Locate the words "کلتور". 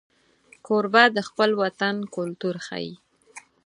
2.15-2.55